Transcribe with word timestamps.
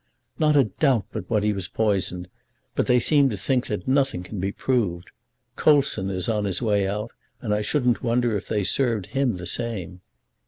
"Not 0.39 0.55
a 0.55 0.63
doubt 0.63 1.05
but 1.11 1.29
what 1.29 1.43
he 1.43 1.53
was 1.53 1.67
poisoned; 1.67 2.27
but 2.73 2.87
they 2.87 2.99
seem 2.99 3.29
to 3.29 3.37
think 3.37 3.67
that 3.67 3.87
nothing 3.87 4.23
can 4.23 4.39
be 4.39 4.51
proved. 4.51 5.11
Coulson 5.55 6.09
is 6.09 6.27
on 6.27 6.45
his 6.45 6.59
way 6.59 6.87
out, 6.87 7.11
and 7.39 7.53
I 7.53 7.61
shouldn't 7.61 8.01
wonder 8.01 8.35
if 8.35 8.47
they 8.47 8.63
served 8.63 9.05
him 9.13 9.37
the 9.37 9.45
same." 9.45 10.01